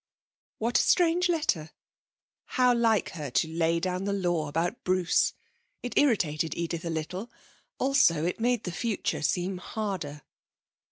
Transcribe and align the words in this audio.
What 0.57 0.79
a 0.79 0.81
strange 0.81 1.29
letter. 1.29 1.69
How 2.57 2.73
like 2.73 3.09
her 3.09 3.29
to 3.29 3.47
lay 3.47 3.79
down 3.79 4.05
the 4.05 4.13
law 4.13 4.47
about 4.47 4.83
Bruce! 4.83 5.33
It 5.83 5.95
irritated 5.95 6.55
Edith 6.55 6.83
a 6.85 6.89
little, 6.89 7.29
also 7.77 8.25
it 8.25 8.39
made 8.39 8.63
the 8.63 8.71
future 8.71 9.21
seem 9.21 9.59
harder. 9.59 10.23